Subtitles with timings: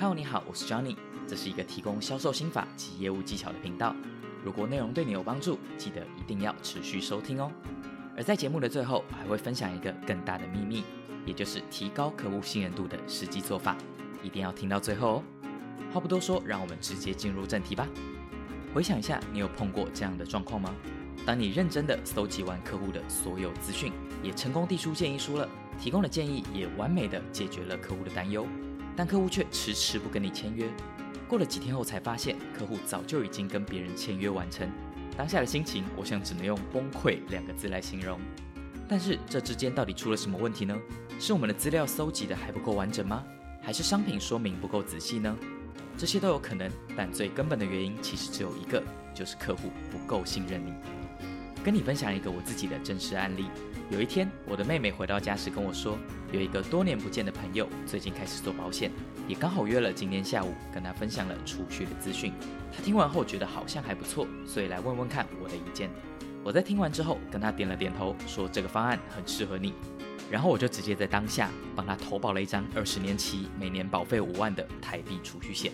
[0.00, 3.96] Hello，你好，我是 Johnny，这是一个提供销售心法及业务技巧的频道。
[4.44, 7.50] 如果内容对你有帮助，记得一定要持续收听哦。
[8.16, 10.84] 而在节目的最后，还会分享一个更大的秘密，
[11.26, 13.76] 也就是提高客户信任度的实际做法，
[14.22, 15.22] 一定要听到最后哦。
[15.92, 17.84] 话不多说，让我们直接进入正题吧。
[18.72, 20.72] 回想一下，你有碰过这样的状况吗？
[21.26, 28.46] 当你认真的搜集完客户的所有资讯，也成功递出建议书了，提供的建议也完美的解决了客户的担忧，
[28.98, 30.68] 但客户却迟迟不跟你签约。
[31.28, 34.68] 过了几天后才发现，客户早就已经跟别人签约完成。
[35.16, 38.18] 当下的心情，我想只能用崩溃两个字来形容。
[38.88, 40.76] 但是这之间到底出了什么问题呢？
[41.20, 43.24] 是我们的资料搜集的还不够完整吗？
[43.62, 45.36] 还是商品说明不够仔细呢？
[45.96, 48.82] 这些都有可能，但最根本的原因其实只有一个，
[49.14, 50.74] 就是客户不够信任你。
[51.62, 53.44] 跟你分享一个我自己的真实案例。
[53.90, 55.98] 有一天，我的妹妹回到家时跟我说，
[56.30, 58.90] 有一个多年不见的朋友最近开始做保险，
[59.26, 62.30] 也刚好约了今天下午跟她分享了储蓄的资讯。
[62.70, 65.88] 她听完后觉得好像还不错，所以来问问看我的意见。
[66.44, 69.72] 我在听完之后跟她点了点头，说这个方案很适合你。
[70.30, 75.72] 然后我就直接在当下帮她投保了一张二十年期、每年保费五万的台币储蓄险。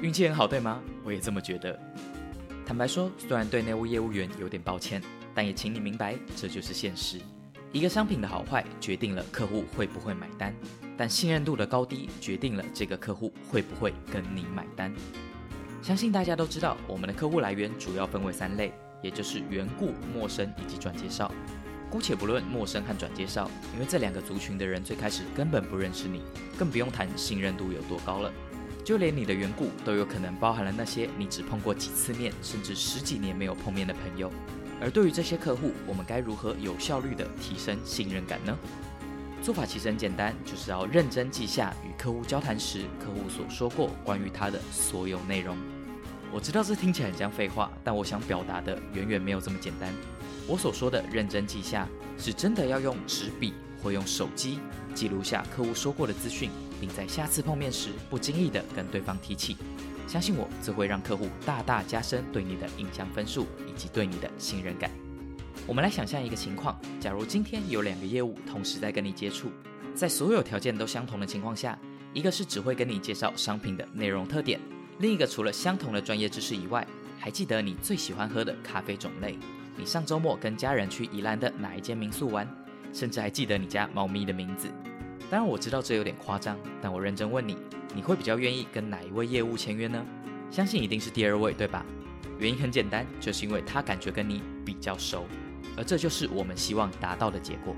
[0.00, 0.80] 运气很好，对吗？
[1.02, 1.76] 我也这么觉得。
[2.64, 5.02] 坦白说，虽然对内务业务员有点抱歉，
[5.34, 7.18] 但也请你明白，这就是现实。
[7.72, 10.54] 一个商品的好坏决定了客户会不会买单，
[10.96, 14.94] 但信任度的高低决定了这个客户会不会跟你买单。
[15.82, 21.30] 相信大家都知道，我们的客户来源主要分为三类，也就是缘故、陌生以及转介绍。
[21.90, 26.22] 姑且不论陌生和转介绍，因为这两个族群的人最开始根本不认识你，
[26.56, 28.32] 更不用谈信任度有多高了。
[28.84, 34.32] 就连你的缘故都有可能包含了那些你只碰过几次面，甚至十几年没有碰面的朋友。
[34.80, 38.56] 而对于这些客户，我们该如何有效率地提升信任感呢？
[39.42, 45.56] 做法其实很简单，就是要认真记下与客户交谈时客户所说过关于他的所有内容。
[46.32, 49.92] 我知道这听起来很像废话，但我想表达的远远没有这么简单。
[50.46, 54.58] 我所说的认真记下，是真的要用纸笔或用手机
[54.94, 56.50] 记录下客户说过的资讯。
[56.80, 59.56] 并在下次碰面时不经意地跟对方提起，
[60.06, 64.90] 相信我，这会让客户大大加深对你的印象分数以及对你的信任感。
[65.66, 69.50] 我们来想象一个情况：假如今天有两个业务同时在跟你接触，
[69.94, 71.78] 在所有条件都相同的情况下，
[72.12, 74.60] 一个是只会跟你介绍商品的内容特点，
[74.98, 76.86] 另一个除了相同的专业知识以外，
[77.18, 79.38] 还记得你最喜欢喝的咖啡种类，
[79.76, 82.46] 你上周末跟家人去宜兰的哪一间民宿玩，
[82.92, 84.68] 甚至还记得你家猫咪的名字。
[85.34, 87.56] 当然我知道这有点夸张，但我认真问你，
[87.92, 90.00] 你会比较愿意跟哪一位业务签约呢？
[90.48, 91.84] 相信一定是第二位，对吧？
[92.38, 95.26] 原因很简单，就是因为他感觉跟你比较熟，
[95.76, 97.74] 而这就是我们希望达到的结果。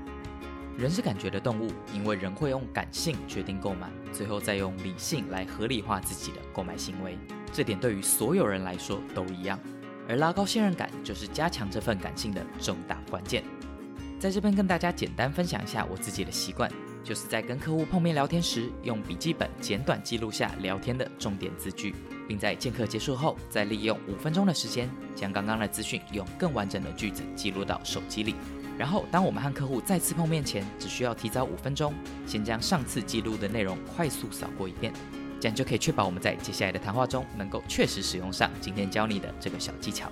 [0.77, 7.17] 人是感觉的动物，因为人会用感性决定购买，最后再用理性来合理化自己的购买行为。
[7.51, 9.59] 这点对于所有人来说都一样。
[10.07, 13.43] 而拉高信任感，就是加强这份感性的重大关键。
[14.19, 16.71] 在这边跟大家简单分享一下我自己的习惯。
[17.07, 21.95] 就是在跟客户碰面聊天时，用笔记本简短记录下聊天的重点字句，
[22.27, 28.35] 并在见客结束后，再利用五分钟的时间，将刚刚的资讯用更完整的句子记录到手机里。
[28.77, 31.93] 然后，当我们和客户再次碰面前，只需要提早五分钟，
[32.25, 34.91] 先将上次记录的内容快速扫过一遍，
[35.39, 40.11] 这样就可以确保我们在接下来的谈话中能够确实使用上今天教你的这个小技巧。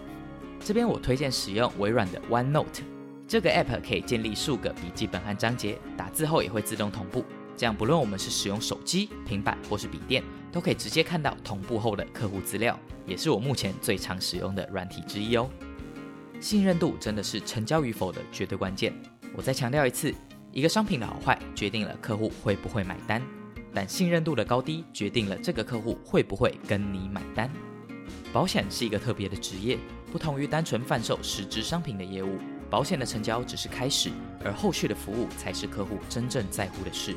[0.61, 2.94] 这边我推荐使用微软的 OneNote。
[3.27, 7.25] 这个 app 可以建立数个笔记本和章节，打字后也会自动同步。
[7.57, 15.49] 这样不论我们是使用手机、平板或是笔电，都可以直接看到同步后的客户资料，也是我目前最常使用的软体之一哦。
[16.39, 18.93] 信任度真的是成交与否的绝对关键。
[19.33, 20.13] 我再强调一次，
[20.51, 23.19] 一个商品的好坏决定了客户会不会买单，
[23.73, 27.49] 但信任度的高低决定了这个客户会不会跟你买单。
[28.31, 29.79] 保险是一个特别的职业，
[30.11, 32.37] 不同于单纯贩售实质商品的业务。
[32.69, 34.11] 保险的成交只是开始，
[34.43, 37.15] 而后续的服务才是客户真正在乎的事。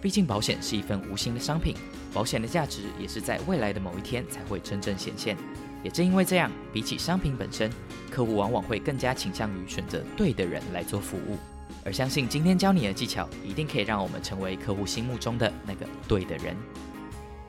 [0.00, 1.74] 毕竟保险是一份无形的商品，
[2.12, 5.36] 保险的价值也是在未来的某一天才会真正显现。
[5.82, 7.70] 也正因为这样，比起商品本身，
[8.10, 11.36] 客户往往会更加倾向于选择对的人来做服务。
[11.84, 16.56] 而相信今天教你的技巧，一定可以让我们成为客户心目中的那个对的人。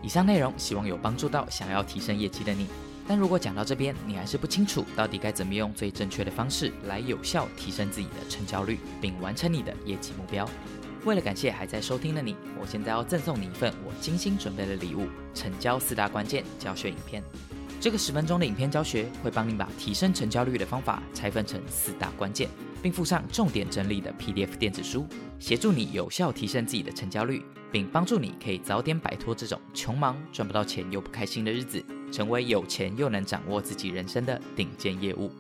[0.02, 2.68] 以上内容希望有帮助到想要提升业绩的你。
[3.08, 10.50] 但如果讲到这边，你还是不清楚到底该怎么用最正确的方式来有效提升自己的成交率，并完成你的业绩目标。
[11.04, 17.22] 为了感谢还在收听的你，我现在要赠送你一份我精心准备的礼物——成交四大关键教学影片。
[17.80, 22.50] 这个十分钟的影片教学会帮你把提升成交率的方法拆分成四大关键，
[22.86, 25.08] 并附上重点整理的 PDF 电子书，
[25.40, 35.32] 协助你有效提升自己的成交率，并帮助你可以早点摆脱这种穷忙赚不到钱又不开心的日子，成为有钱又能掌握自己人生的顶尖业务。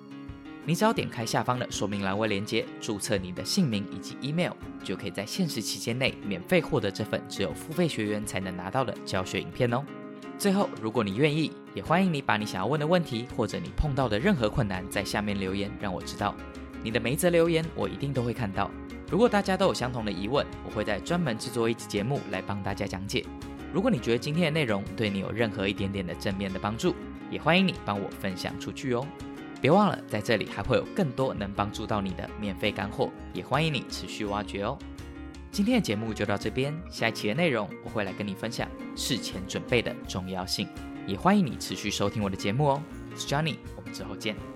[0.65, 4.53] 你只要点开下方的说明栏位链接，注册你的姓名以及 email，
[4.83, 9.83] 就可以在限时期间内免费获得这份只有付费学员才能拿到的教学影片哦。
[10.39, 16.35] 最后，如果你愿意，也欢迎你把你想要问的问题或者你碰到的任何困难在下面留言，让我知道。
[16.85, 18.69] 你的每一则留言我一定都会看到。
[19.09, 23.25] 如果大家都有相同的疑问，我会在专门制作一集节目来帮大家讲解。
[23.73, 26.93] 如果你觉得今天的内容对你有任何一点点的正面的帮助，
[27.31, 29.03] 也欢迎你帮我分享出去哦。
[29.59, 34.77] 别忘了，在这里还会有更多能帮助到你的免费干货，也欢迎你持续挖掘哦。
[35.49, 40.67] 今天的节目就到这边，下一期的内容我会来跟你分享事前准备的重要性，
[41.07, 42.83] 也欢迎你持续收听我的节目哦。
[43.17, 44.54] 是 Johnny，我们之后见。